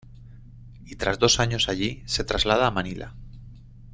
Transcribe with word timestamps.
Y 0.83 0.95
tras 0.95 1.19
dos 1.19 1.39
años 1.39 1.69
allí 1.69 2.01
se 2.07 2.23
traslada 2.23 2.65
a 2.65 2.71
Manila. 2.71 3.13